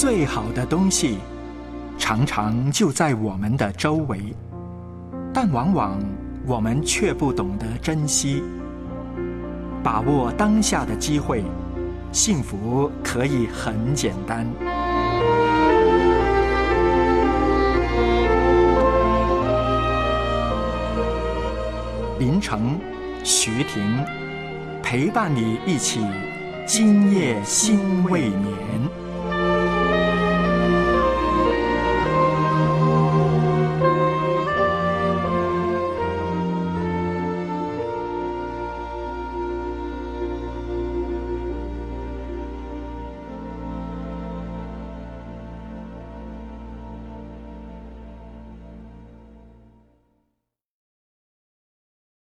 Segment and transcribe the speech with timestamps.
[0.00, 1.18] 最好的东西，
[1.98, 4.34] 常常就在我们的周围，
[5.30, 6.00] 但往往
[6.46, 8.42] 我们却不懂得珍惜。
[9.82, 11.44] 把握当下的机会，
[12.12, 14.46] 幸福可以很简单。
[22.18, 22.80] 林城、
[23.22, 24.02] 徐婷
[24.82, 26.00] 陪伴你一起，
[26.64, 28.79] 今夜心未眠。